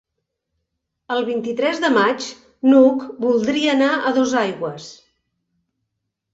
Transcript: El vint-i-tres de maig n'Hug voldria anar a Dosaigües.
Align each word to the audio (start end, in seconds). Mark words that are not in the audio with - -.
El 1.15 1.21
vint-i-tres 1.27 1.81
de 1.83 1.91
maig 1.97 2.31
n'Hug 2.71 3.05
voldria 3.27 3.71
anar 3.77 3.93
a 4.13 4.17
Dosaigües. 4.19 4.93